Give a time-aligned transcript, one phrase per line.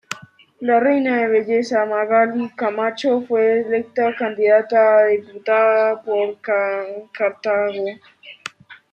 [0.67, 6.41] La reina de belleza Magaly Camacho fue electa candidata a diputada por
[7.11, 7.85] Cartago.